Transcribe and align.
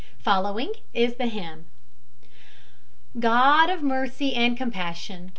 Following 0.23 0.71
is 0.95 1.17
the 1.17 1.27
hymn: 1.27 1.65
God 3.19 3.69
of 3.69 3.83
mercy 3.83 4.33
and 4.33 4.57
compassion! 4.57 5.29